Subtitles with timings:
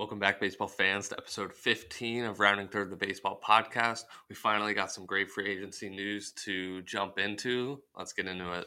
[0.00, 4.04] Welcome back, baseball fans, to episode 15 of Rounding Third the Baseball podcast.
[4.30, 7.82] We finally got some great free agency news to jump into.
[7.94, 8.66] Let's get into it.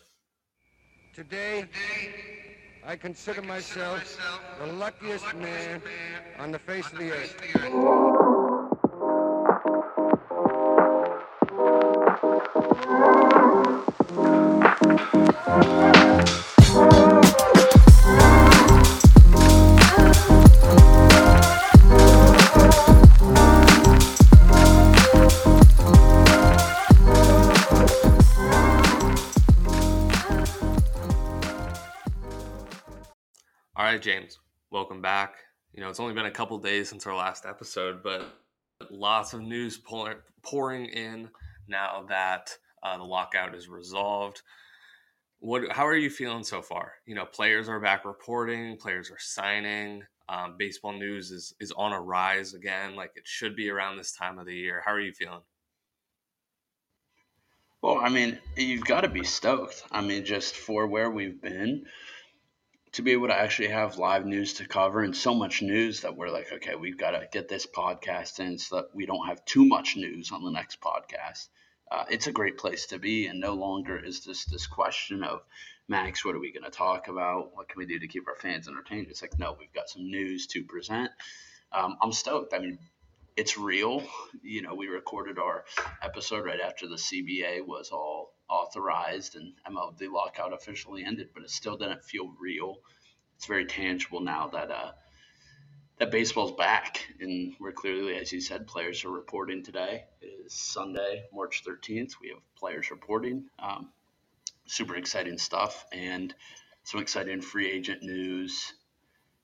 [1.11, 1.65] Today,
[2.85, 4.15] I consider myself
[4.59, 5.81] the luckiest man
[6.37, 8.42] on the face of the earth.
[34.03, 34.37] James,
[34.69, 35.35] welcome back.
[35.71, 38.37] You know, it's only been a couple days since our last episode, but
[38.91, 41.29] lots of news pour- pouring in
[41.69, 42.49] now that
[42.83, 44.41] uh, the lockout is resolved.
[45.39, 45.71] What?
[45.71, 46.95] How are you feeling so far?
[47.05, 50.03] You know, players are back reporting, players are signing.
[50.27, 54.11] Um, baseball news is is on a rise again, like it should be around this
[54.11, 54.83] time of the year.
[54.85, 55.43] How are you feeling?
[57.81, 59.85] Well, I mean, you've got to be stoked.
[59.93, 61.85] I mean, just for where we've been,
[62.93, 66.15] to be able to actually have live news to cover and so much news that
[66.15, 69.43] we're like, okay, we've got to get this podcast in so that we don't have
[69.45, 71.47] too much news on the next podcast.
[71.91, 75.41] Uh, it's a great place to be, and no longer is this this question of
[75.87, 77.55] Max, what are we going to talk about?
[77.55, 79.07] What can we do to keep our fans entertained?
[79.09, 81.11] It's like, no, we've got some news to present.
[81.71, 82.53] Um, I'm stoked.
[82.53, 82.79] I mean,
[83.35, 84.03] it's real.
[84.41, 85.65] You know, we recorded our
[86.01, 91.49] episode right after the CBA was all authorized and MLB lockout officially ended, but it
[91.49, 92.77] still didn't feel real.
[93.35, 94.91] It's very tangible now that uh,
[95.99, 100.05] that baseball's back, and we're clearly, as you said, players are reporting today.
[100.21, 102.13] It is Sunday, March 13th.
[102.21, 103.45] We have players reporting.
[103.59, 103.89] Um,
[104.65, 106.33] super exciting stuff, and
[106.83, 108.73] some exciting free agent news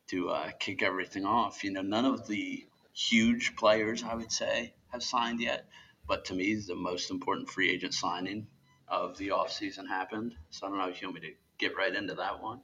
[0.07, 1.63] to uh, kick everything off.
[1.63, 5.67] You know, none of the huge players, I would say, have signed yet.
[6.07, 8.47] But to me, the most important free agent signing
[8.89, 10.35] of the offseason happened.
[10.49, 12.61] So I don't know if you want me to get right into that one.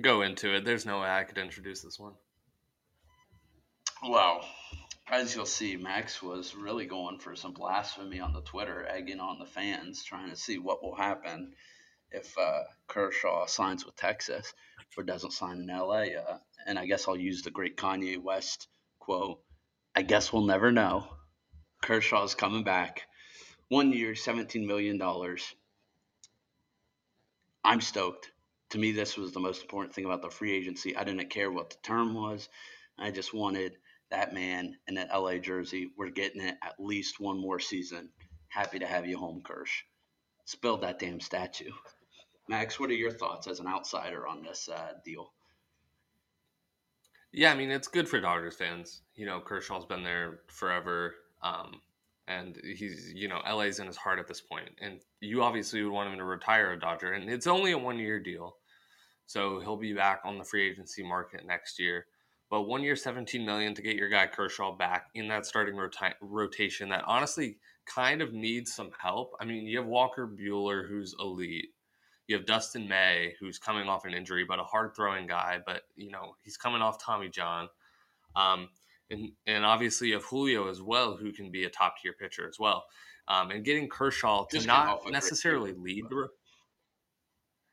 [0.00, 0.64] Go into it.
[0.64, 2.14] There's no way I could introduce this one.
[4.02, 4.44] Well,
[5.08, 9.38] as you'll see, Max was really going for some blasphemy on the Twitter, egging on
[9.38, 11.54] the fans, trying to see what will happen
[12.10, 14.52] if uh, Kershaw signs with Texas
[14.96, 16.16] or doesn't sign in LA.
[16.18, 19.40] Uh, and I guess I'll use the great Kanye West quote
[19.96, 21.06] I guess we'll never know.
[21.80, 23.02] Kershaw's coming back.
[23.68, 25.00] One year, $17 million.
[27.64, 28.30] I'm stoked.
[28.70, 30.96] To me, this was the most important thing about the free agency.
[30.96, 32.48] I didn't care what the term was.
[32.98, 33.76] I just wanted
[34.10, 35.90] that man in that LA jersey.
[35.96, 38.10] We're getting it at least one more season.
[38.48, 39.42] Happy to have you home.
[39.46, 41.72] Let's build that damn statue.
[42.48, 45.32] Max, what are your thoughts as an outsider on this uh, deal?
[47.32, 49.00] Yeah, I mean it's good for Dodgers fans.
[49.16, 51.80] You know, Kershaw's been there forever, um,
[52.28, 55.92] and he's you know LA's in his heart at this point, and you obviously would
[55.92, 58.56] want him to retire a Dodger, and it's only a one year deal,
[59.26, 62.06] so he'll be back on the free agency market next year.
[62.50, 65.76] But one year, seventeen million to get your guy Kershaw back in that starting
[66.20, 69.32] rotation that honestly kind of needs some help.
[69.40, 71.68] I mean, you have Walker Buehler who's elite.
[72.26, 75.58] You have Dustin May, who's coming off an injury, but a hard throwing guy.
[75.64, 77.68] But you know he's coming off Tommy John,
[78.34, 78.68] um,
[79.10, 82.58] and and obviously of Julio as well, who can be a top tier pitcher as
[82.58, 82.84] well.
[83.28, 86.28] Um, and getting Kershaw to Just not necessarily lead the,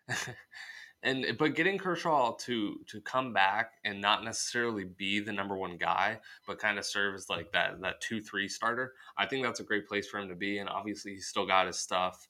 [1.03, 5.77] and but getting Kershaw to to come back and not necessarily be the number one
[5.77, 8.93] guy, but kind of serve as like that that two three starter.
[9.17, 11.67] I think that's a great place for him to be, and obviously he's still got
[11.67, 12.27] his stuff.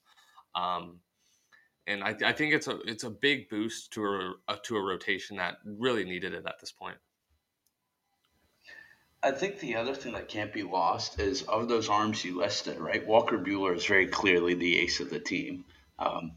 [0.56, 1.00] Um,
[1.88, 4.82] and I, I think it's a it's a big boost to a, a to a
[4.82, 6.98] rotation that really needed it at this point.
[9.24, 12.80] I think the other thing that can't be lost is of those arms you listed,
[12.80, 13.06] right?
[13.06, 15.66] Walker Buehler is very clearly the ace of the team.
[16.00, 16.32] Um,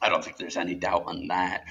[0.00, 1.64] I don't think there's any doubt on that.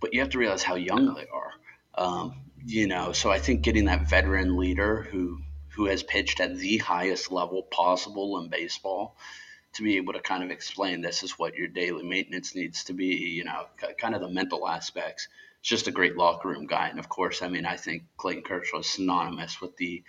[0.00, 1.52] But you have to realize how young they are.
[1.94, 5.40] Um, you know, so I think getting that veteran leader who
[5.74, 9.16] who has pitched at the highest level possible in baseball
[9.74, 12.92] to be able to kind of explain this is what your daily maintenance needs to
[12.92, 13.66] be, you know,
[13.98, 15.28] kind of the mental aspects.
[15.62, 16.88] Just a great locker room guy.
[16.88, 20.02] And of course, I mean, I think Clayton Kershaw is synonymous with the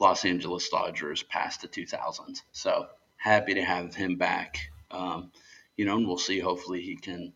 [0.00, 2.42] Los Angeles Dodgers past the 2000s.
[2.52, 4.70] So happy to have him back.
[4.90, 5.30] Um,
[5.76, 6.40] you know, and we'll see.
[6.40, 7.32] Hopefully, he can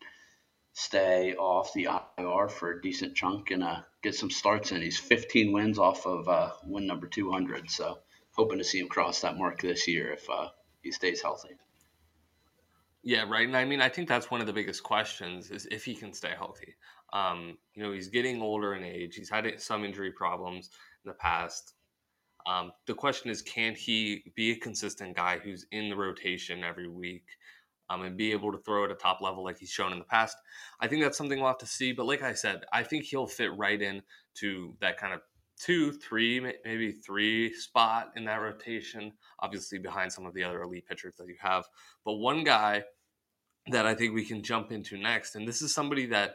[0.72, 4.82] stay off the IR for a decent chunk and uh, get some starts in.
[4.82, 7.70] He's 15 wins off of uh, win number 200.
[7.70, 7.98] So
[8.32, 10.48] hoping to see him cross that mark this year if uh,
[10.82, 11.50] he stays healthy.
[13.02, 13.46] Yeah, right.
[13.46, 16.12] And I mean, I think that's one of the biggest questions is if he can
[16.12, 16.74] stay healthy.
[17.14, 19.14] Um, you know, he's getting older in age.
[19.14, 20.70] He's had some injury problems
[21.04, 21.74] in the past.
[22.46, 26.88] Um, the question is, can he be a consistent guy who's in the rotation every
[26.88, 27.24] week
[27.88, 30.04] um, and be able to throw at a top level like he's shown in the
[30.04, 30.36] past?
[30.80, 31.92] I think that's something we'll have to see.
[31.92, 34.02] But like I said, I think he'll fit right in
[34.40, 35.20] to that kind of
[35.58, 40.86] two, three, maybe three spot in that rotation, obviously behind some of the other elite
[40.86, 41.64] pitchers that you have.
[42.04, 42.82] But one guy
[43.70, 46.34] that I think we can jump into next, and this is somebody that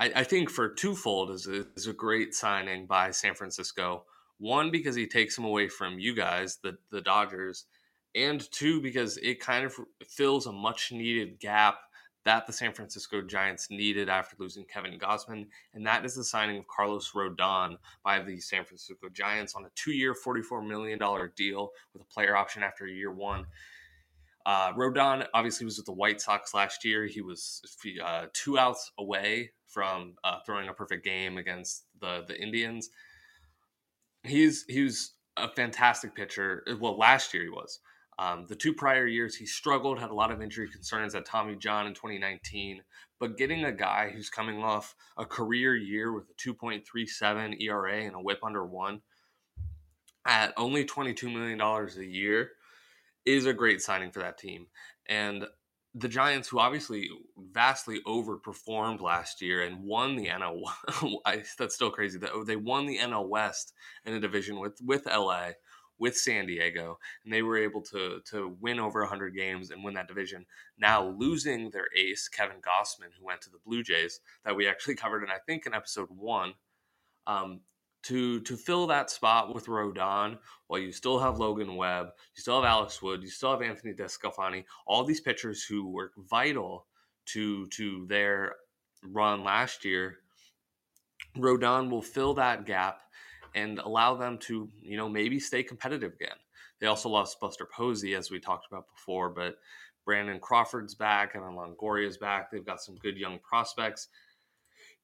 [0.00, 4.04] I, I think for twofold is a, is a great signing by San Francisco.
[4.38, 7.66] One because he takes him away from you guys, the the Dodgers,
[8.14, 9.74] and two because it kind of
[10.08, 11.78] fills a much needed gap
[12.24, 16.58] that the San Francisco Giants needed after losing Kevin Gausman, and that is the signing
[16.58, 20.98] of Carlos Rodon by the San Francisco Giants on a two-year, $44 million
[21.34, 23.46] deal with a player option after year one.
[24.46, 27.06] Uh, Rodon obviously was with the White Sox last year.
[27.06, 27.62] He was
[28.02, 32.90] uh, two outs away from uh, throwing a perfect game against the the Indians.
[34.22, 36.64] He's he was a fantastic pitcher.
[36.80, 37.80] Well, last year he was.
[38.18, 41.56] Um, the two prior years he struggled, had a lot of injury concerns at Tommy
[41.56, 42.82] John in 2019.
[43.18, 48.14] But getting a guy who's coming off a career year with a 2.37 ERA and
[48.14, 49.00] a WHIP under one
[50.26, 52.50] at only 22 million dollars a year
[53.24, 54.66] is a great signing for that team.
[55.08, 55.46] And
[55.94, 57.08] the Giants, who obviously
[57.52, 60.62] vastly overperformed last year and won the NL,
[61.58, 62.18] that's still crazy.
[62.18, 63.72] That they won the NL West
[64.04, 65.50] in a division with with LA,
[65.98, 69.94] with San Diego, and they were able to to win over 100 games and win
[69.94, 70.46] that division.
[70.78, 74.94] Now losing their ace Kevin Gausman, who went to the Blue Jays, that we actually
[74.96, 76.54] covered in I think in episode one.
[77.26, 77.60] Um,
[78.04, 82.60] to to fill that spot with Rodon while you still have Logan Webb, you still
[82.60, 86.86] have Alex Wood, you still have Anthony DeSclafani, all these pitchers who were vital
[87.26, 88.56] to to their
[89.04, 90.18] run last year.
[91.36, 93.02] Rodon will fill that gap
[93.54, 96.36] and allow them to, you know, maybe stay competitive again.
[96.80, 99.56] They also lost Buster Posey, as we talked about before, but
[100.04, 102.50] Brandon Crawford's back and Longoria's back.
[102.50, 104.08] They've got some good young prospects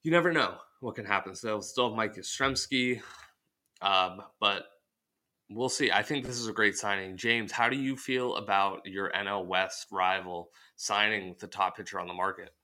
[0.06, 1.34] you never know what can happen.
[1.34, 3.02] So still have Mike Yastrzemski,
[3.82, 4.66] um, but
[5.50, 5.90] we'll see.
[5.90, 7.16] I think this is a great signing.
[7.16, 12.06] James, how do you feel about your NL West rival signing the top pitcher on
[12.06, 12.54] the market?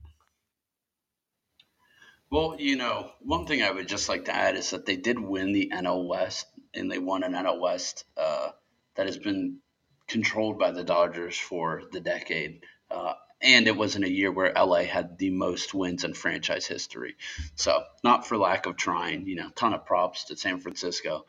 [2.31, 5.19] Well, you know, one thing I would just like to add is that they did
[5.19, 8.51] win the NL West, and they won an NL West uh,
[8.95, 9.59] that has been
[10.07, 12.63] controlled by the Dodgers for the decade.
[12.89, 17.17] Uh, and it wasn't a year where LA had the most wins in franchise history.
[17.57, 21.27] So, not for lack of trying, you know, ton of props to San Francisco.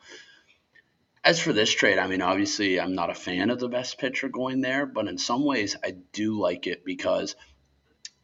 [1.24, 4.28] As for this trade, I mean, obviously, I'm not a fan of the best pitcher
[4.28, 7.34] going there, but in some ways, I do like it because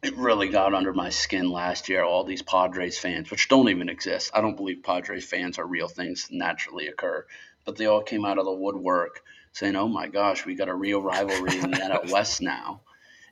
[0.03, 2.03] it really got under my skin last year.
[2.03, 4.31] All these Padres fans, which don't even exist.
[4.33, 7.25] I don't believe Padres fans are real things naturally occur,
[7.65, 10.75] but they all came out of the woodwork saying, "Oh my gosh, we got a
[10.75, 12.81] real rivalry in the NL West now."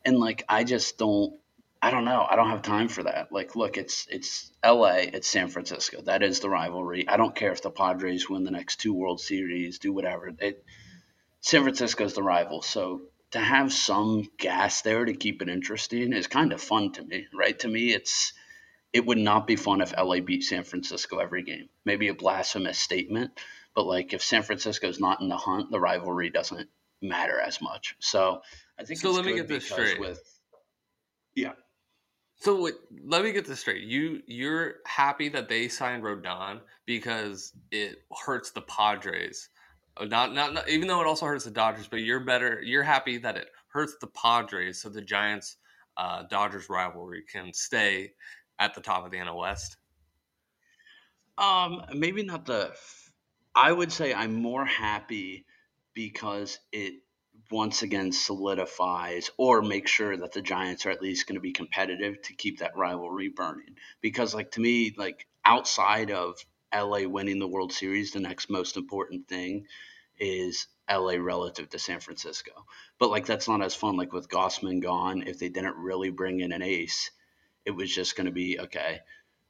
[0.05, 1.33] And like I just don't
[1.81, 2.27] I don't know.
[2.29, 3.31] I don't have time for that.
[3.31, 5.03] Like, look, it's it's L.A.
[5.13, 6.01] It's San Francisco.
[6.01, 7.07] That is the rivalry.
[7.07, 10.31] I don't care if the Padres win the next two World Series, do whatever.
[10.39, 10.63] It,
[11.39, 12.61] San Francisco is the rival.
[12.61, 17.03] So to have some gas there to keep it interesting is kind of fun to
[17.03, 17.57] me, right?
[17.59, 18.33] To me, it's
[18.91, 21.69] it would not be fun if LA beat San Francisco every game.
[21.85, 23.39] Maybe a blasphemous statement,
[23.73, 26.69] but like if San Francisco's not in the hunt, the rivalry doesn't
[27.01, 27.95] matter as much.
[27.99, 28.41] So
[28.79, 29.11] I think so.
[29.11, 29.99] let me get this straight.
[29.99, 30.21] With
[31.35, 31.53] yeah.
[32.35, 33.83] So wait, let me get this straight.
[33.83, 39.49] You you're happy that they signed Rodon because it hurts the Padres,
[39.97, 41.87] uh, not, not not even though it also hurts the Dodgers.
[41.87, 42.61] But you're better.
[42.61, 45.57] You're happy that it hurts the Padres, so the Giants
[45.97, 48.13] uh, Dodgers rivalry can stay
[48.57, 49.75] at the top of the NL West.
[51.37, 52.71] Um, maybe not the.
[53.53, 55.45] I would say I'm more happy
[55.93, 57.01] because it
[57.51, 61.51] once again solidifies or make sure that the Giants are at least going to be
[61.51, 63.75] competitive to keep that rivalry burning.
[64.01, 66.35] Because, like, to me, like, outside of
[66.73, 69.65] LA winning the World Series, the next most important thing
[70.19, 72.51] is LA relative to San Francisco.
[72.99, 73.97] But, like, that's not as fun.
[73.97, 77.09] Like, with Gausman gone, if they didn't really bring in an ace,
[77.65, 78.99] it was just going to be okay,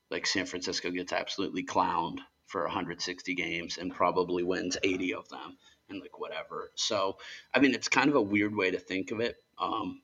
[0.09, 5.57] like, San Francisco gets absolutely clowned for 160 games and probably wins 80 of them
[5.89, 6.71] and like whatever.
[6.75, 7.17] So,
[7.53, 9.37] I mean, it's kind of a weird way to think of it.
[9.59, 10.01] Um,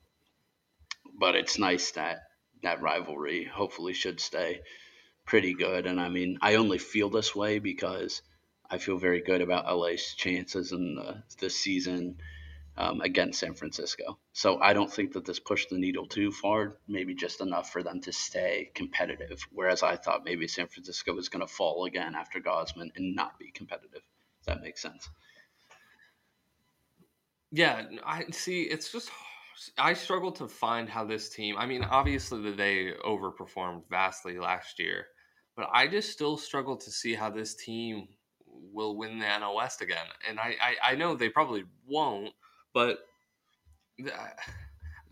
[1.19, 2.19] but it's nice that
[2.63, 4.61] that rivalry hopefully should stay
[5.25, 5.85] pretty good.
[5.87, 8.21] And I mean, I only feel this way because
[8.69, 12.17] I feel very good about LA's chances in the, the season.
[12.77, 14.19] um, against San Francisco.
[14.33, 17.83] So I don't think that this pushed the needle too far, maybe just enough for
[17.83, 19.45] them to stay competitive.
[19.51, 23.39] Whereas I thought maybe San Francisco was going to fall again after Gausman and not
[23.39, 24.01] be competitive.
[24.01, 25.09] Does that make sense?
[27.55, 28.63] Yeah, I see.
[28.63, 29.09] It's just
[29.77, 31.55] I struggle to find how this team.
[31.57, 35.05] I mean, obviously that they overperformed vastly last year,
[35.55, 38.09] but I just still struggle to see how this team
[38.45, 40.05] will win the NL West again.
[40.27, 42.33] And I, I, I know they probably won't,
[42.73, 42.97] but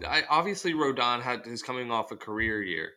[0.06, 2.92] I, obviously Rodon had is coming off a career year.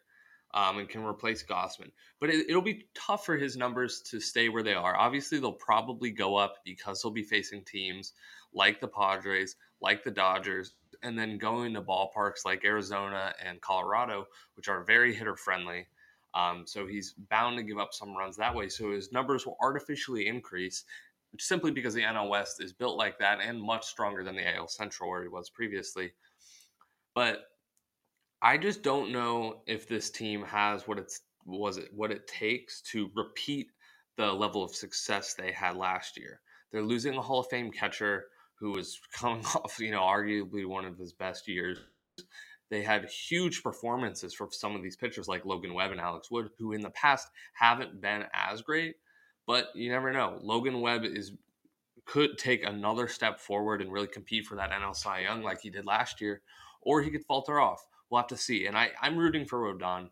[0.56, 1.90] Um, and can replace Gausman.
[2.18, 4.96] But it, will be tough for his numbers to stay where they are.
[4.96, 8.14] Obviously, they'll probably go up because he'll be facing teams
[8.54, 10.72] like the Padres, like the Dodgers,
[11.02, 15.86] and then going to ballparks like Arizona and Colorado, which are very hitter friendly.
[16.34, 18.68] Um, so he's bound to give up some runs that way.
[18.68, 20.84] So his numbers will artificially increase
[21.38, 24.68] simply because the NL West is built like that and much stronger than the AL
[24.68, 26.12] Central where he was previously.
[27.14, 27.44] But
[28.43, 32.81] I just don't know if this team has what it's was it what it takes
[32.83, 33.69] to repeat
[34.16, 36.40] the level of success they had last year.
[36.73, 38.26] They're losing a Hall of Fame catcher
[38.59, 41.78] who was coming off, you know, arguably one of his best years.
[42.69, 46.50] They had huge performances from some of these pitchers like Logan Webb and Alex Wood,
[46.59, 48.97] who in the past haven't been as great.
[49.47, 50.38] But you never know.
[50.43, 51.33] Logan Webb is
[52.05, 55.71] could take another step forward and really compete for that NL Cy Young like he
[55.71, 56.43] did last year,
[56.83, 57.85] or he could falter off.
[58.10, 58.66] We'll have to see.
[58.66, 60.08] And I, I'm rooting for Rodon.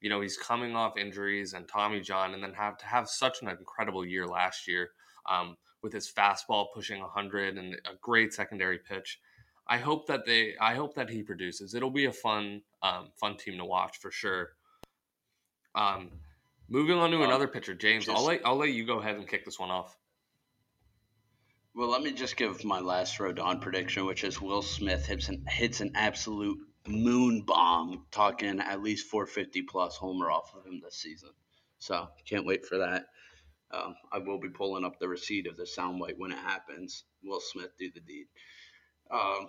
[0.00, 3.42] You know, he's coming off injuries and Tommy John, and then have to have such
[3.42, 4.90] an incredible year last year
[5.28, 9.18] um, with his fastball pushing 100 and a great secondary pitch.
[9.66, 11.74] I hope that they, I hope that he produces.
[11.74, 14.50] It'll be a fun, um, fun team to watch for sure.
[15.74, 16.10] Um,
[16.68, 18.06] moving on to another pitcher, James.
[18.06, 19.96] Just, I'll let I'll let you go ahead and kick this one off.
[21.74, 25.44] Well, let me just give my last Rodon prediction, which is Will Smith hits an,
[25.48, 26.58] hits an absolute
[26.88, 31.30] moon bomb, talking at least 450 plus homer off of him this season.
[31.78, 33.04] So can't wait for that.
[33.70, 37.04] Um, I will be pulling up the receipt of the soundbite when it happens.
[37.22, 38.26] Will Smith do the deed.
[39.10, 39.48] Um,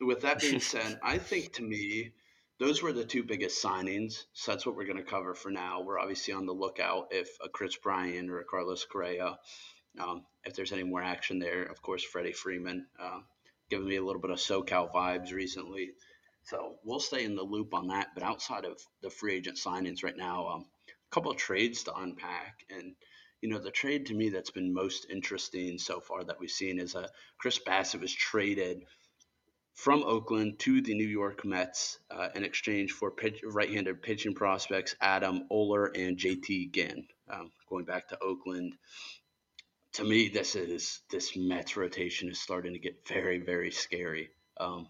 [0.00, 2.12] with that being said, I think to me,
[2.58, 4.24] those were the two biggest signings.
[4.32, 5.82] So that's what we're going to cover for now.
[5.82, 9.38] We're obviously on the lookout if a Kris Bryant or a Carlos Correa
[9.98, 13.20] um, if there's any more action there, of course, Freddie Freeman uh,
[13.68, 15.90] giving me a little bit of SoCal vibes recently.
[16.50, 18.08] So we'll stay in the loop on that.
[18.12, 21.94] But outside of the free agent signings right now, um, a couple of trades to
[21.94, 22.64] unpack.
[22.68, 22.96] And,
[23.40, 26.80] you know, the trade to me that's been most interesting so far that we've seen
[26.80, 27.06] is uh,
[27.38, 28.82] Chris Bassitt was traded
[29.74, 34.96] from Oakland to the New York Mets uh, in exchange for pitch, right-handed pitching prospects
[35.00, 37.06] Adam Oller and JT Ginn.
[37.32, 38.74] Um, going back to Oakland,
[39.92, 44.30] to me, this is this Mets rotation is starting to get very, very scary.
[44.58, 44.88] Um,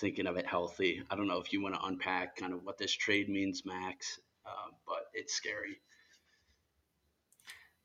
[0.00, 2.78] thinking of it healthy, I don't know if you want to unpack kind of what
[2.78, 5.80] this trade means, Max, uh, but it's scary.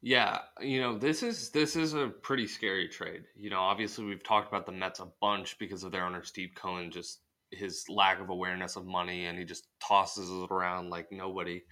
[0.02, 3.24] Yeah, you know this is this is a pretty scary trade.
[3.36, 6.52] You know, obviously we've talked about the Mets a bunch because of their owner Steve
[6.56, 11.12] Cohen, just his lack of awareness of money, and he just tosses it around like
[11.12, 11.64] nobody.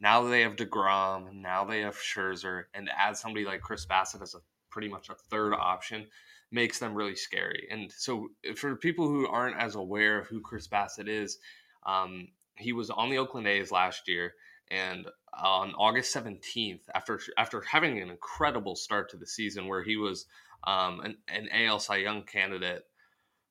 [0.00, 1.32] Now they have Degrom.
[1.32, 5.14] Now they have Scherzer, and add somebody like Chris Bassitt as a pretty much a
[5.14, 6.06] third option
[6.52, 7.66] makes them really scary.
[7.70, 11.38] And so, for people who aren't as aware of who Chris Bassitt is,
[11.86, 14.34] um, he was on the Oakland A's last year,
[14.70, 19.96] and on August 17th, after after having an incredible start to the season where he
[19.96, 20.26] was
[20.64, 22.84] um, an, an AL Cy Young candidate,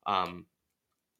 [0.05, 0.45] um,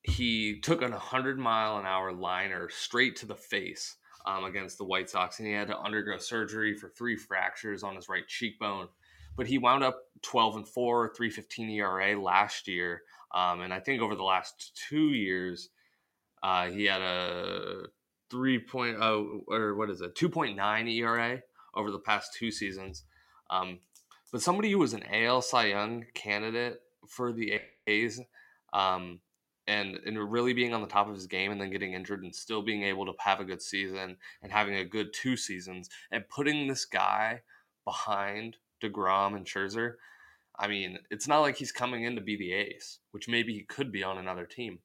[0.03, 4.85] he took an 100 mile an hour liner straight to the face um, against the
[4.85, 8.87] White Sox, and he had to undergo surgery for three fractures on his right cheekbone.
[9.35, 13.01] But he wound up 12 and 4, 315 ERA last year.
[13.33, 15.69] Um, and I think over the last two years,
[16.43, 17.83] uh, he had a
[18.31, 21.41] 3.0 or what is it, 2.9 ERA
[21.75, 23.03] over the past two seasons.
[23.49, 23.79] Um,
[24.31, 28.21] but somebody who was an AL Cy Young candidate for the A's,
[28.73, 29.19] um,
[29.67, 32.33] and and really being on the top of his game and then getting injured and
[32.33, 36.27] still being able to have a good season and having a good two seasons and
[36.29, 37.41] putting this guy
[37.85, 39.93] behind DeGrom and Scherzer,
[40.57, 43.63] I mean, it's not like he's coming in to be the ace, which maybe he
[43.63, 44.79] could be on another team.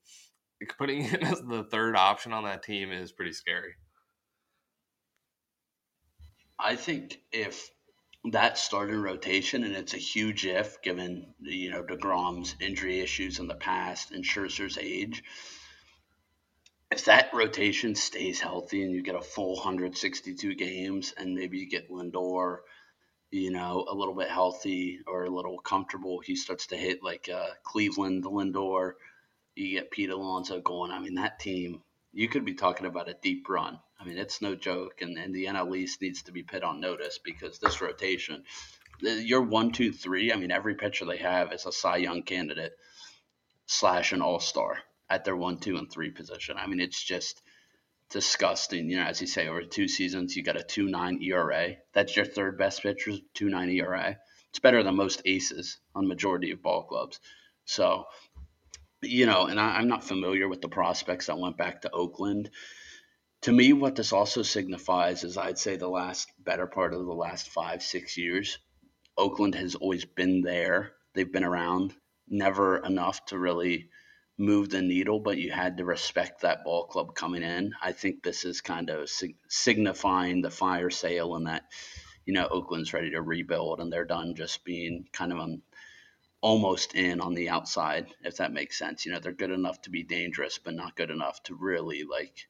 [0.78, 3.74] Putting him as the third option on that team is pretty scary.
[6.58, 7.68] I think if
[8.32, 13.46] that starting rotation, and it's a huge if given you know Degrom's injury issues in
[13.46, 15.22] the past and Scherzer's age.
[16.90, 21.68] If that rotation stays healthy and you get a full 162 games, and maybe you
[21.68, 22.58] get Lindor,
[23.30, 27.28] you know, a little bit healthy or a little comfortable, he starts to hit like
[27.32, 28.92] uh, Cleveland, Lindor.
[29.54, 30.92] You get Pete Alonso going.
[30.92, 33.78] I mean, that team, you could be talking about a deep run.
[33.98, 35.02] I mean, it's no joke.
[35.02, 38.44] And, and the NL East needs to be put on notice because this rotation,
[39.00, 42.72] your one, two, three, I mean, every pitcher they have is a Cy Young candidate
[43.66, 44.78] slash an all star
[45.08, 46.56] at their one, two, and three position.
[46.58, 47.42] I mean, it's just
[48.10, 48.88] disgusting.
[48.90, 51.76] You know, as you say, over two seasons, you got a two nine ERA.
[51.92, 54.16] That's your third best pitcher, two nine ERA.
[54.50, 57.20] It's better than most aces on majority of ball clubs.
[57.64, 58.04] So,
[59.02, 62.50] you know, and I, I'm not familiar with the prospects that went back to Oakland.
[63.42, 67.12] To me, what this also signifies is I'd say the last better part of the
[67.12, 68.58] last five, six years,
[69.18, 70.92] Oakland has always been there.
[71.14, 71.94] They've been around,
[72.28, 73.88] never enough to really
[74.38, 77.72] move the needle, but you had to respect that ball club coming in.
[77.82, 81.64] I think this is kind of sig- signifying the fire sale and that,
[82.26, 85.62] you know, Oakland's ready to rebuild and they're done just being kind of on,
[86.42, 89.06] almost in on the outside, if that makes sense.
[89.06, 92.48] You know, they're good enough to be dangerous, but not good enough to really like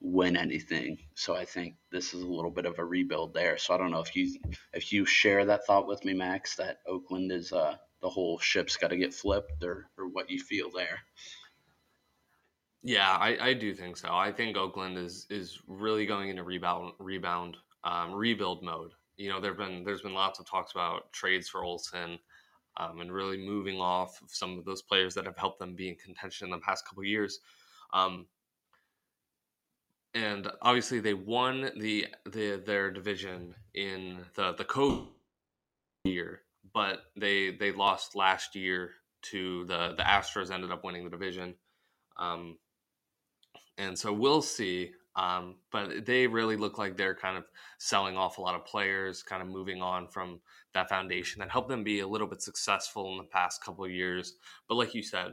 [0.00, 0.98] win anything.
[1.14, 3.58] So I think this is a little bit of a rebuild there.
[3.58, 4.38] So I don't know if you
[4.72, 8.76] if you share that thought with me, Max, that Oakland is uh the whole ship's
[8.76, 11.00] got to get flipped or, or what you feel there.
[12.82, 14.08] Yeah, I, I do think so.
[14.12, 18.92] I think Oakland is is really going into rebound rebound um, rebuild mode.
[19.16, 22.18] You know, there've been there's been lots of talks about trades for Olson
[22.76, 25.88] um, and really moving off of some of those players that have helped them be
[25.88, 27.40] in contention in the past couple years.
[27.92, 28.26] Um,
[30.14, 35.08] and obviously, they won the the their division in the the COVID
[36.04, 38.92] year but they they lost last year
[39.30, 40.50] to the the Astros.
[40.50, 41.54] Ended up winning the division,
[42.16, 42.58] um,
[43.76, 44.92] and so we'll see.
[45.16, 47.44] Um, but they really look like they're kind of
[47.78, 50.40] selling off a lot of players, kind of moving on from
[50.74, 53.90] that foundation that helped them be a little bit successful in the past couple of
[53.90, 54.34] years.
[54.68, 55.32] But like you said,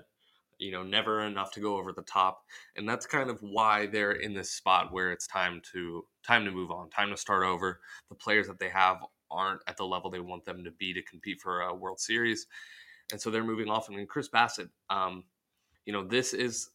[0.58, 4.14] you know, never enough to go over the top, and that's kind of why they're
[4.14, 7.82] in this spot where it's time to time to move on, time to start over.
[8.10, 8.98] The players that they have
[9.32, 12.48] aren't at the level they want them to be to compete for a World Series,
[13.12, 13.90] and so they're moving off.
[13.90, 15.24] I And Chris Bassitt, um,
[15.86, 16.70] you know, this is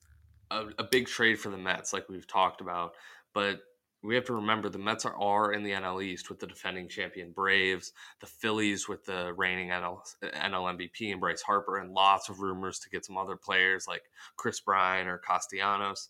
[0.50, 2.92] a, a, big trade for the Mets, like we've talked about,
[3.34, 3.60] but.
[4.02, 6.88] We have to remember the Mets are, are in the NL East with the defending
[6.88, 12.30] champion Braves, the Phillies with the reigning NL, NL MVP and Bryce Harper, and lots
[12.30, 14.04] of rumors to get some other players like
[14.38, 16.08] Kris Bryant or Castellanos.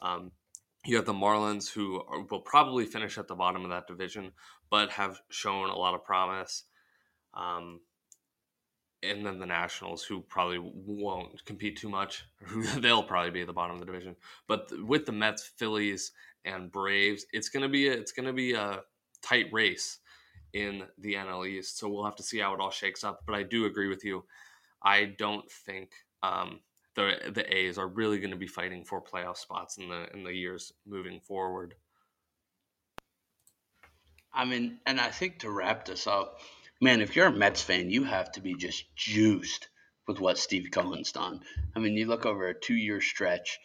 [0.00, 0.30] Um,
[0.86, 4.32] you have the Marlins, who are, will probably finish at the bottom of that division,
[4.70, 6.64] but have shown a lot of promise.
[7.34, 7.80] Um,
[9.02, 12.24] and then the Nationals, who probably won't compete too much.
[12.78, 14.16] They'll probably be at the bottom of the division.
[14.48, 16.12] But with the Mets, Phillies,
[16.44, 18.80] and Braves, it's gonna be a, it's gonna be a
[19.22, 19.98] tight race
[20.52, 21.78] in the NL East.
[21.78, 23.20] So we'll have to see how it all shakes up.
[23.26, 24.24] But I do agree with you.
[24.82, 25.90] I don't think
[26.22, 26.60] um,
[26.94, 30.24] the the A's are really going to be fighting for playoff spots in the in
[30.24, 31.74] the years moving forward.
[34.32, 36.40] I mean, and I think to wrap this up,
[36.80, 39.68] man, if you're a Mets fan, you have to be just juiced
[40.08, 41.40] with what Steve Cohen's done.
[41.74, 43.58] I mean, you look over a two-year stretch,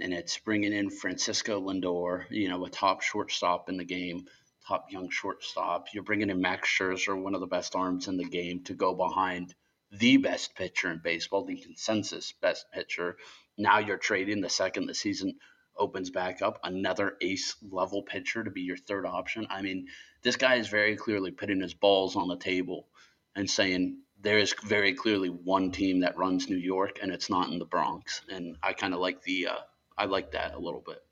[0.00, 4.26] and it's bringing in Francisco Lindor, you know, a top shortstop in the game,
[4.66, 5.88] top young shortstop.
[5.92, 8.94] You're bringing in Max Scherzer, one of the best arms in the game, to go
[8.94, 9.54] behind
[9.92, 13.16] the best pitcher in baseball, the consensus best pitcher.
[13.58, 15.34] Now you're trading the second the season
[15.76, 19.46] opens back up another ace level pitcher to be your third option.
[19.50, 19.88] I mean,
[20.22, 22.88] this guy is very clearly putting his balls on the table
[23.36, 27.50] and saying there is very clearly one team that runs New York and it's not
[27.50, 28.22] in the Bronx.
[28.30, 29.58] And I kind of like the uh,
[29.96, 31.02] I like that a little bit.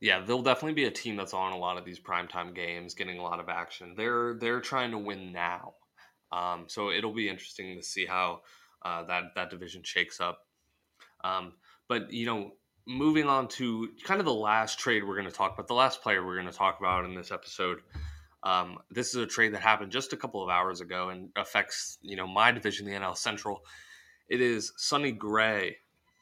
[0.00, 3.18] Yeah, there'll definitely be a team that's on a lot of these primetime games, getting
[3.18, 3.94] a lot of action.
[3.96, 5.74] They're they're trying to win now.
[6.32, 8.40] Um, so it'll be interesting to see how
[8.82, 10.46] uh, that that division shakes up.
[11.22, 11.54] Um,
[11.88, 12.52] but you know,
[12.86, 16.02] moving on to kind of the last trade we're going to talk about, the last
[16.02, 17.80] player we're going to talk about in this episode.
[18.42, 21.98] Um, this is a trade that happened just a couple of hours ago and affects
[22.02, 23.62] you know my division, the NL Central.
[24.28, 25.78] It is Sonny Gray,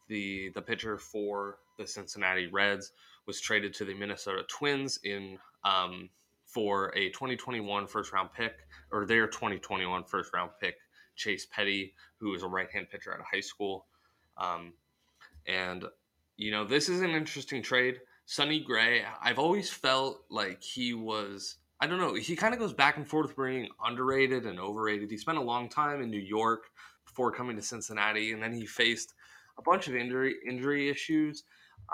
[0.09, 2.93] the the pitcher for the Cincinnati Reds,
[3.27, 6.11] was traded to the Minnesota Twins in um,
[6.45, 8.55] for a 2021 first round pick
[8.93, 10.77] or their 2021 first round pick,
[11.17, 13.87] Chase Petty, who is a right hand pitcher out of high school.
[14.37, 14.75] Um,
[15.47, 15.85] and,
[16.37, 18.01] you know, this is an interesting trade.
[18.27, 22.73] Sonny Gray, I've always felt like he was, I don't know, he kind of goes
[22.73, 25.11] back and forth being underrated and overrated.
[25.11, 26.65] He spent a long time in New York
[27.05, 29.13] before coming to Cincinnati, and then he faced
[29.59, 31.45] a bunch of injury injury issues.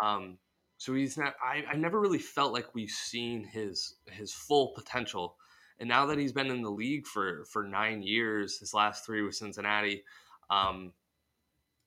[0.00, 0.38] Um,
[0.76, 1.34] so he's not.
[1.42, 5.36] I, I never really felt like we've seen his his full potential
[5.80, 9.22] And now that he's been in the league for for nine years, his last three
[9.22, 10.02] with Cincinnati,
[10.50, 10.92] um,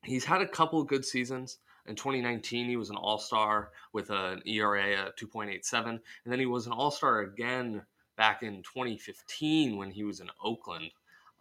[0.04, 1.58] he's had a couple good seasons.
[1.88, 6.46] In 2019, he was an All Star with an ERA at 2.87, and then he
[6.46, 7.82] was an All Star again
[8.18, 10.92] back in 2015 when he was in Oakland,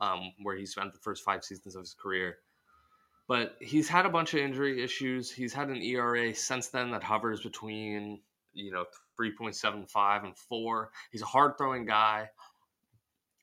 [0.00, 2.38] um, where he spent the first five seasons of his career.
[3.28, 5.30] But he's had a bunch of injury issues.
[5.30, 8.84] He's had an ERA since then that hovers between you know
[9.20, 10.90] 3.75 and 4.
[11.10, 12.30] He's a hard throwing guy.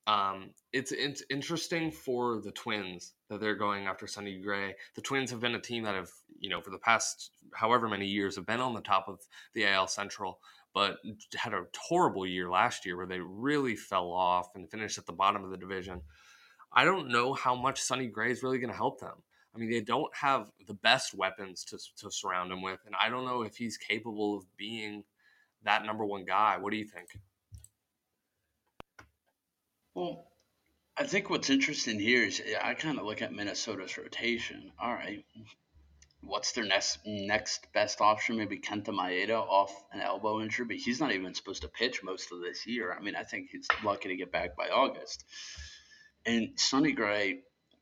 [0.08, 4.74] Um, it's it's interesting for the Twins that they're going after Sonny Gray.
[4.96, 8.08] The Twins have been a team that have you know for the past however many
[8.08, 9.20] years have been on the top of
[9.54, 10.39] the AL Central,
[10.74, 10.98] but
[11.36, 15.12] had a horrible year last year where they really fell off and finished at the
[15.12, 16.02] bottom of the division.
[16.72, 19.24] I don't know how much Sonny Gray is really going to help them.
[19.58, 23.10] I mean, they don't have the best weapons to, to surround him with, and I
[23.10, 25.04] don't know if he's capable of being
[25.63, 26.58] that number one guy.
[26.58, 27.10] What do you think?
[29.96, 30.28] Well,
[30.96, 34.72] I think what's interesting here is eh, I kind of look at Minnesota's rotation.
[34.80, 35.26] All right,
[36.22, 38.38] what's their next next best option?
[38.38, 42.32] Maybe Kenta Maeda off an elbow injury, but he's not even supposed to pitch most
[42.32, 42.93] of this year.
[42.93, 45.26] I mean, I think he's lucky to get back by August.
[46.28, 47.39] And Sonny Gray,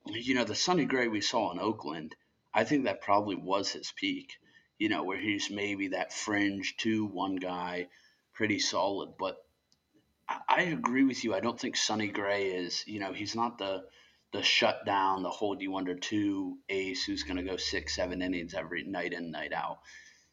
[0.07, 2.15] you know, the Sonny Gray we saw in Oakland,
[2.53, 4.33] I think that probably was his peak.
[4.77, 7.87] You know, where he's maybe that fringe two one guy,
[8.33, 9.37] pretty solid, but
[10.27, 11.33] I agree with you.
[11.33, 13.83] I don't think Sonny Gray is, you know, he's not the
[14.33, 18.21] the shut down, the hold you under two ace who's going to go six, seven
[18.21, 19.79] innings every night in, night out.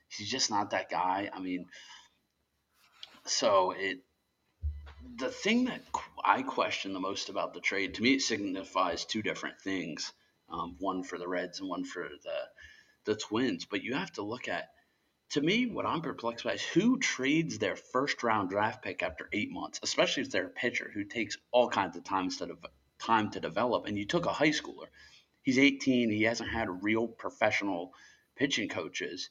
[0.08, 1.30] He's just not that guy.
[1.32, 1.66] I mean,
[3.24, 3.98] so it.
[5.16, 5.82] The thing that
[6.24, 10.12] I question the most about the trade, to me, it signifies two different things.
[10.48, 12.48] Um, one for the Reds and one for the
[13.04, 13.64] the Twins.
[13.64, 14.70] But you have to look at
[15.32, 19.30] to me, what I'm perplexed by is who trades their first round draft pick after
[19.32, 22.56] eight months, especially if they're a pitcher who takes all kinds of time to, de-
[22.98, 23.86] time to develop.
[23.86, 24.88] And you took a high schooler.
[25.40, 26.10] He's 18.
[26.10, 27.94] He hasn't had real professional
[28.36, 29.30] pitching coaches.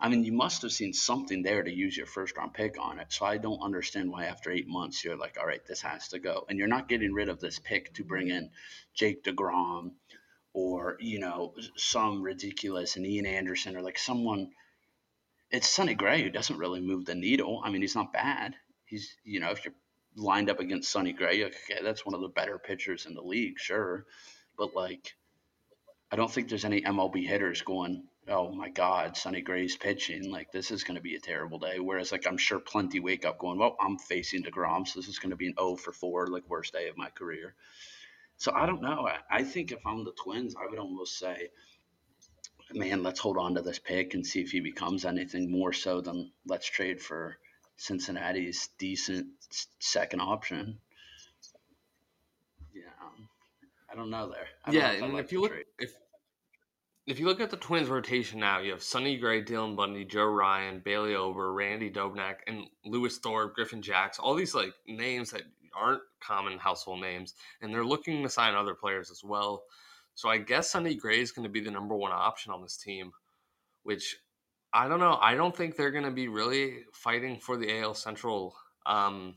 [0.00, 2.98] I mean, you must have seen something there to use your first round pick on
[2.98, 3.12] it.
[3.12, 6.18] So I don't understand why after eight months you're like, all right, this has to
[6.18, 6.44] go.
[6.48, 8.50] And you're not getting rid of this pick to bring in
[8.94, 9.92] Jake DeGrom
[10.52, 14.50] or, you know, some ridiculous and Ian Anderson or like someone–
[15.50, 17.60] it's Sonny Gray who doesn't really move the needle.
[17.62, 18.56] I mean, he's not bad.
[18.86, 19.74] He's, you know, if you're
[20.16, 23.58] lined up against Sonny Gray, okay, that's one of the better pitchers in the league,
[23.58, 24.04] sure.
[24.58, 25.14] But like,
[26.10, 30.30] I don't think there's any MLB hitters going, oh my God, Sonny Gray's pitching.
[30.30, 31.78] Like, this is going to be a terrible day.
[31.78, 35.18] Whereas, like, I'm sure plenty wake up going, well, I'm facing DeGrom, so this is
[35.18, 37.54] going to be an 0 for 4, like, worst day of my career.
[38.36, 39.06] So I don't know.
[39.06, 41.50] I, I think if I'm the Twins, I would almost say,
[42.72, 46.00] man, let's hold on to this pick and see if he becomes anything more so
[46.00, 47.36] than let's trade for
[47.76, 49.28] Cincinnati's decent
[49.78, 50.78] second option.
[52.72, 52.82] Yeah,
[53.90, 54.46] I don't know there.
[54.64, 55.64] I yeah, know if and like if you look trade.
[55.78, 55.94] if
[57.06, 60.24] if you look at the Twins rotation now, you have Sonny Gray, Dylan Bundy, Joe
[60.24, 65.42] Ryan, Bailey Ober, Randy Dobnak, and Lewis Thorpe, Griffin Jax, All these like names that
[65.76, 69.64] aren't common household names, and they're looking to sign other players as well.
[70.14, 72.76] So I guess Sonny Gray is going to be the number one option on this
[72.76, 73.12] team,
[73.82, 74.16] which
[74.72, 75.18] I don't know.
[75.20, 78.54] I don't think they're going to be really fighting for the AL Central
[78.86, 79.36] um,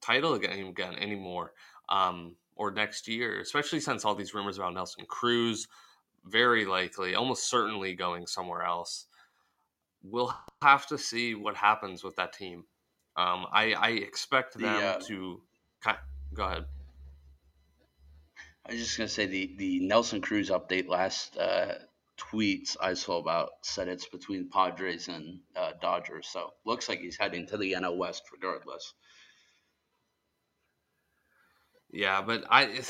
[0.00, 1.52] title again, again anymore
[1.88, 5.66] um, or next year, especially since all these rumors about Nelson Cruz,
[6.30, 9.06] very likely, almost certainly going somewhere else.
[10.02, 12.64] We'll have to see what happens with that team.
[13.16, 15.40] Um, I, I, expect them the, uh, to.
[16.34, 16.66] Go ahead.
[18.64, 21.74] I was just gonna say the the Nelson Cruz update last uh,
[22.18, 26.28] tweets I saw about said it's between Padres and uh, Dodgers.
[26.28, 28.94] So looks like he's heading to the NL West regardless.
[31.90, 32.80] Yeah, but I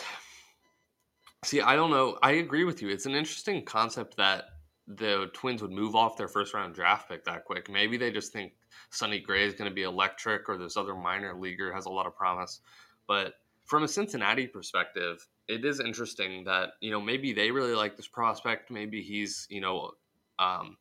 [1.44, 1.60] see.
[1.60, 2.18] I don't know.
[2.22, 2.88] I agree with you.
[2.88, 4.44] It's an interesting concept that
[4.86, 7.70] the Twins would move off their first round draft pick that quick.
[7.70, 8.52] Maybe they just think
[8.90, 12.06] Sonny Gray is going to be electric, or this other minor leaguer has a lot
[12.06, 12.60] of promise.
[13.06, 17.96] But from a Cincinnati perspective, it is interesting that you know maybe they really like
[17.96, 18.70] this prospect.
[18.70, 19.92] Maybe he's you know
[20.38, 20.76] um,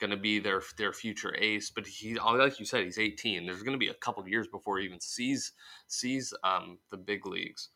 [0.00, 1.70] going to be their their future ace.
[1.70, 3.46] But he, like you said, he's 18.
[3.46, 5.52] There's going to be a couple years before he even sees
[5.86, 7.68] sees um, the big leagues.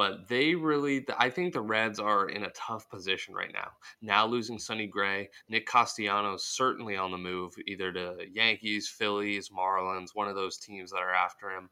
[0.00, 3.72] But they really, I think the Reds are in a tough position right now.
[4.00, 10.14] Now losing Sonny Gray, Nick Castellanos certainly on the move, either to Yankees, Phillies, Marlins,
[10.14, 11.68] one of those teams that are after him.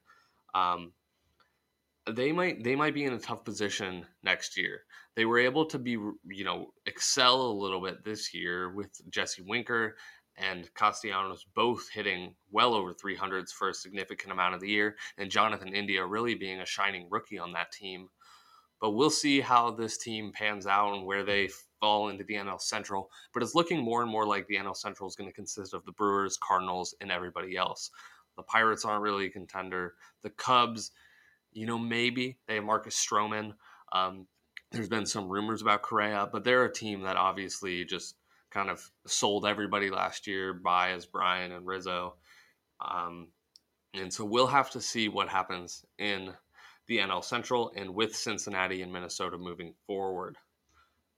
[0.54, 0.92] Um,
[2.06, 4.82] they might they might be in a tough position next year.
[5.16, 9.40] They were able to be you know excel a little bit this year with Jesse
[9.40, 9.96] Winker
[10.40, 15.30] and Castellanos both hitting well over 300s for a significant amount of the year, and
[15.30, 18.08] Jonathan India really being a shining rookie on that team.
[18.80, 21.48] But we'll see how this team pans out and where they
[21.80, 23.10] fall into the NL Central.
[23.34, 25.84] But it's looking more and more like the NL Central is going to consist of
[25.84, 27.90] the Brewers, Cardinals, and everybody else.
[28.36, 29.94] The Pirates aren't really a contender.
[30.22, 30.92] The Cubs,
[31.52, 33.54] you know, maybe they have Marcus Stroman.
[33.92, 34.26] Um,
[34.70, 38.16] there's been some rumors about Correa, but they're a team that obviously just
[38.50, 42.14] kind of sold everybody last year, Baez Bryant, and Rizzo.
[42.80, 43.28] Um,
[43.94, 46.32] and so we'll have to see what happens in
[46.88, 50.36] the NL Central and with Cincinnati and Minnesota moving forward.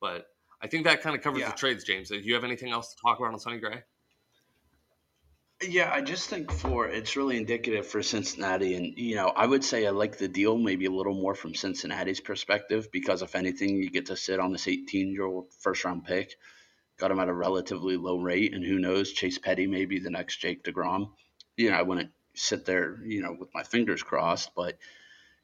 [0.01, 0.27] But
[0.61, 1.51] I think that kind of covers yeah.
[1.51, 2.09] the trades, James.
[2.09, 3.83] Do you have anything else to talk about on Sonny Gray?
[5.63, 9.63] Yeah, I just think for it's really indicative for Cincinnati, and you know, I would
[9.63, 13.77] say I like the deal maybe a little more from Cincinnati's perspective because if anything,
[13.77, 16.35] you get to sit on this 18 year old first round pick,
[16.97, 20.09] got him at a relatively low rate, and who knows, Chase Petty may be the
[20.09, 21.11] next Jake Degrom.
[21.59, 24.79] You know, I wouldn't sit there, you know, with my fingers crossed, but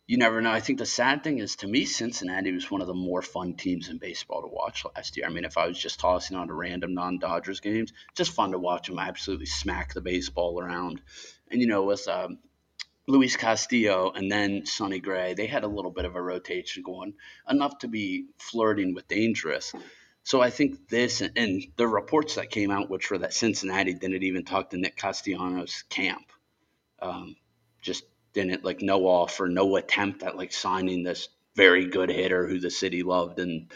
[0.06, 0.52] you never know.
[0.52, 3.54] I think the sad thing is, to me, Cincinnati was one of the more fun
[3.54, 5.26] teams in baseball to watch last year.
[5.26, 8.58] I mean, if I was just tossing on to random non-Dodgers games, just fun to
[8.58, 11.00] watch them absolutely smack the baseball around.
[11.50, 12.38] And you know, with um,
[13.08, 17.14] Luis Castillo and then Sonny Gray, they had a little bit of a rotation going,
[17.48, 19.72] enough to be flirting with dangerous.
[20.22, 23.94] So I think this and, and the reports that came out, which were that Cincinnati
[23.94, 26.32] didn't even talk to Nick Castellanos' camp,
[27.00, 27.36] um,
[27.80, 28.04] just
[28.44, 32.70] didn't like no offer, no attempt at like signing this very good hitter who the
[32.70, 33.72] city loved, and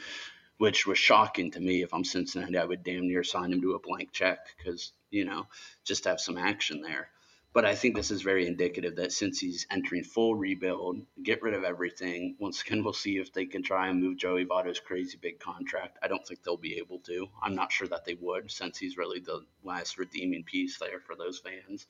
[0.58, 1.82] which was shocking to me.
[1.82, 5.24] If I'm Cincinnati, I would damn near sign him to a blank check because you
[5.24, 5.46] know
[5.84, 7.08] just have some action there.
[7.52, 11.54] But I think this is very indicative that since he's entering full rebuild, get rid
[11.54, 12.36] of everything.
[12.38, 15.98] Once again, we'll see if they can try and move Joey Votto's crazy big contract.
[16.00, 17.28] I don't think they'll be able to.
[17.42, 21.16] I'm not sure that they would, since he's really the last redeeming piece there for
[21.16, 21.86] those fans.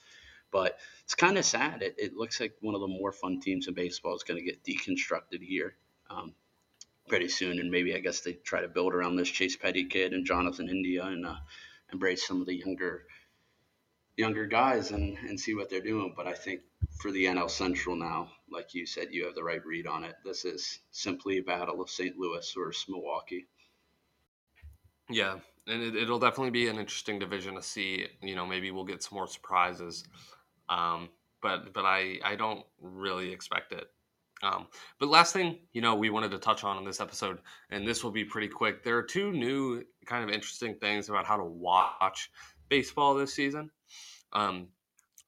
[0.52, 1.82] But it's kind of sad.
[1.82, 4.44] It, it, looks like one of the more fun teams in baseball is going to
[4.44, 5.76] get deconstructed here
[6.10, 6.34] um,
[7.08, 7.60] pretty soon.
[7.60, 10.68] And maybe I guess they try to build around this Chase Petty kid and Jonathan
[10.68, 11.36] India and uh,
[11.92, 13.04] embrace some of the younger
[14.16, 16.12] younger guys and, and see what they're doing.
[16.16, 16.60] But I think
[17.00, 20.16] for the NL Central now, like you said, you have the right read on it.
[20.24, 22.16] This is simply a battle of St.
[22.18, 23.46] Louis versus Milwaukee.
[25.08, 28.06] Yeah, and it, will definitely be an interesting division to see.
[28.22, 30.04] You know, maybe we'll get some more surprises.
[30.70, 31.10] Um,
[31.42, 33.88] but but I I don't really expect it.
[34.42, 37.86] Um, but last thing, you know, we wanted to touch on in this episode, and
[37.86, 38.82] this will be pretty quick.
[38.82, 42.30] There are two new kind of interesting things about how to watch
[42.70, 43.70] baseball this season.
[44.32, 44.68] Um,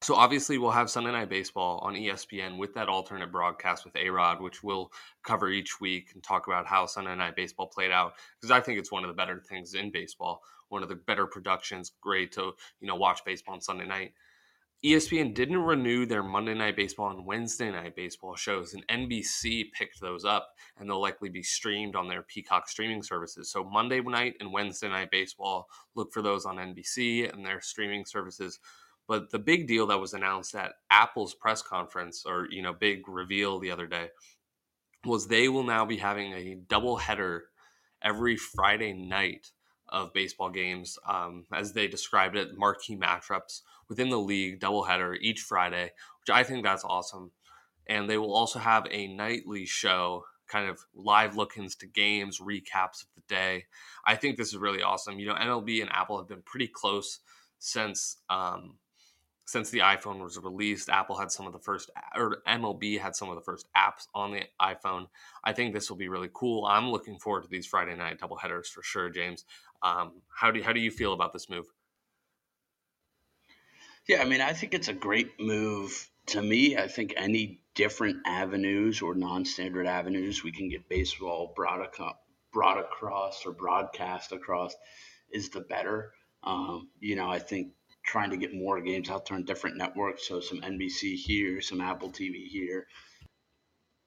[0.02, 4.10] so obviously we'll have Sunday Night Baseball on ESPN with that alternate broadcast with A
[4.10, 4.90] Rod, which we'll
[5.22, 8.80] cover each week and talk about how Sunday Night Baseball played out because I think
[8.80, 11.92] it's one of the better things in baseball, one of the better productions.
[12.00, 14.12] Great to you know watch baseball on Sunday night.
[14.84, 20.00] ESPN didn't renew their Monday Night Baseball and Wednesday Night Baseball shows, and NBC picked
[20.00, 23.48] those up, and they'll likely be streamed on their Peacock streaming services.
[23.48, 28.04] So Monday night and Wednesday Night Baseball, look for those on NBC and their streaming
[28.04, 28.58] services.
[29.06, 33.06] But the big deal that was announced at Apple's press conference, or you know, big
[33.06, 34.08] reveal the other day,
[35.04, 37.44] was they will now be having a double header
[38.02, 39.52] every Friday night
[39.92, 45.40] of baseball games, um, as they described it, marquee matchups within the league, doubleheader each
[45.40, 47.30] Friday, which I think that's awesome.
[47.86, 53.02] And they will also have a nightly show, kind of live look-ins to games, recaps
[53.02, 53.66] of the day.
[54.06, 55.18] I think this is really awesome.
[55.18, 57.20] You know, MLB and Apple have been pretty close
[57.58, 58.76] since um,
[59.44, 60.88] since the iPhone was released.
[60.88, 64.32] Apple had some of the first, or MLB had some of the first apps on
[64.32, 65.08] the iPhone.
[65.44, 66.64] I think this will be really cool.
[66.64, 69.44] I'm looking forward to these Friday night doubleheaders for sure, James.
[69.82, 71.66] Um, how do how do you feel about this move?
[74.08, 76.08] Yeah, I mean, I think it's a great move.
[76.26, 81.80] To me, I think any different avenues or non-standard avenues we can get baseball brought,
[81.80, 82.16] ac-
[82.52, 84.74] brought across or broadcast across
[85.32, 86.12] is the better.
[86.44, 87.72] Um, you know, I think
[88.04, 91.80] trying to get more games out there on different networks, so some NBC here, some
[91.80, 92.86] Apple TV here,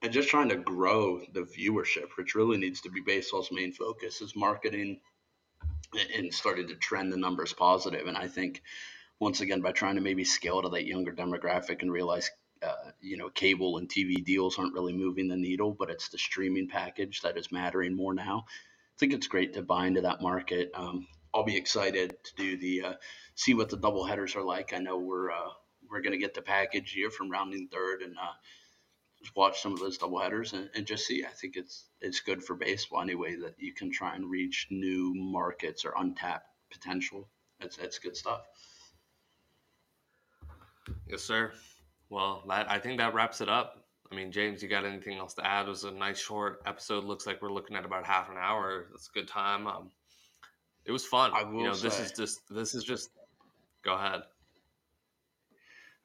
[0.01, 4.21] and just trying to grow the viewership, which really needs to be baseball's main focus,
[4.21, 4.99] is marketing
[6.15, 8.07] and started to trend the numbers positive.
[8.07, 8.61] And I think
[9.19, 12.29] once again by trying to maybe scale to that younger demographic and realize
[12.61, 16.17] uh, you know cable and TV deals aren't really moving the needle, but it's the
[16.17, 18.45] streaming package that is mattering more now.
[18.47, 20.71] I think it's great to buy into that market.
[20.73, 22.93] Um, I'll be excited to do the uh,
[23.35, 24.73] see what the double headers are like.
[24.73, 25.49] I know we're uh,
[25.89, 28.33] we're gonna get the package here from rounding third and uh,
[29.35, 31.23] watch some of those double headers and, and, just see.
[31.25, 35.13] I think it's it's good for baseball anyway that you can try and reach new
[35.15, 38.41] markets or untapped potential it's it's good stuff.
[41.07, 41.51] Yes, sir.
[42.09, 43.83] Well, that, I think that wraps it up.
[44.11, 45.65] I mean, James, you got anything else to add?
[45.65, 47.03] It was a nice short episode.
[47.03, 48.85] Looks like we're looking at about half an hour.
[48.91, 49.67] That's a good time.
[49.67, 49.89] Um,
[50.85, 51.31] it was fun.
[51.33, 53.09] I will you know, this is just this is just.
[53.83, 54.21] Go ahead.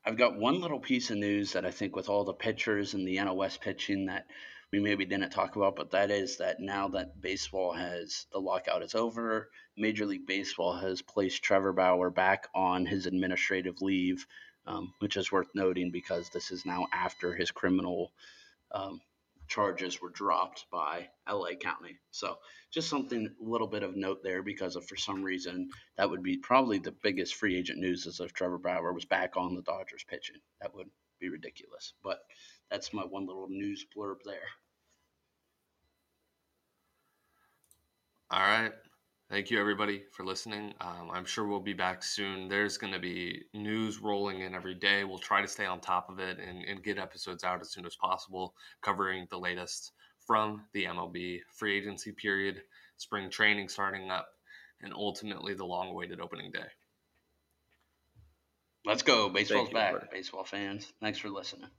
[0.05, 3.07] I've got one little piece of news that I think with all the pitchers and
[3.07, 4.27] the NL West pitching that
[4.73, 8.83] we maybe didn't talk about, but that is that now that baseball has the lockout
[8.83, 14.27] is over, Major League Baseball has placed Trevor Bauer back on his administrative leave,
[14.67, 18.13] um, which is worth noting because this is now after his criminal
[18.73, 19.01] um,
[19.51, 21.99] charges were dropped by LA County.
[22.13, 22.37] So
[22.73, 26.23] just something, a little bit of note there because of for some reason that would
[26.23, 29.63] be probably the biggest free agent news is if Trevor Bauer was back on the
[29.63, 30.37] Dodgers pitching.
[30.61, 30.87] That would
[31.19, 31.95] be ridiculous.
[32.03, 32.21] But
[32.71, 34.39] that's my one little news blurb there.
[38.31, 38.73] All right.
[39.31, 40.75] Thank you, everybody, for listening.
[40.81, 42.49] Um, I'm sure we'll be back soon.
[42.49, 45.05] There's going to be news rolling in every day.
[45.05, 47.87] We'll try to stay on top of it and, and get episodes out as soon
[47.87, 49.93] as possible, covering the latest
[50.27, 52.63] from the MLB free agency period,
[52.97, 54.27] spring training starting up,
[54.83, 56.67] and ultimately the long awaited opening day.
[58.85, 59.29] Let's go.
[59.29, 59.93] Baseball's you, back.
[59.93, 60.09] brother.
[60.11, 60.93] Baseball fans.
[61.01, 61.71] Thanks for listening.